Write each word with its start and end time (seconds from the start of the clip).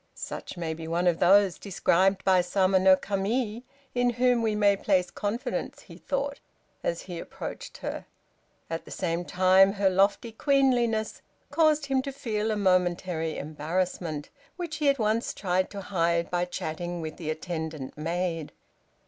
"Such 0.15 0.57
may 0.57 0.73
be 0.73 0.87
one 0.87 1.05
of 1.05 1.19
those 1.19 1.59
described 1.59 2.23
by 2.25 2.41
Sama 2.41 2.79
no 2.79 2.95
Kami, 2.95 3.63
in 3.93 4.09
whom 4.13 4.41
we 4.41 4.55
may 4.55 4.75
place 4.75 5.11
confidence," 5.11 5.81
he 5.83 5.95
thought, 5.95 6.39
as 6.83 7.03
he 7.03 7.19
approached 7.19 7.77
her. 7.85 8.07
At 8.67 8.85
the 8.85 8.89
same 8.89 9.23
time, 9.23 9.73
her 9.73 9.91
lofty 9.91 10.31
queenliness 10.31 11.21
caused 11.51 11.85
him 11.85 12.01
to 12.01 12.11
feel 12.11 12.49
a 12.49 12.55
momentary 12.55 13.37
embarrassment, 13.37 14.31
which 14.55 14.77
he 14.77 14.89
at 14.89 14.97
once 14.97 15.35
tried 15.35 15.69
to 15.69 15.81
hide 15.81 16.31
by 16.31 16.45
chatting 16.45 17.01
with 17.01 17.17
the 17.17 17.29
attendant 17.29 17.95
maid. 17.95 18.53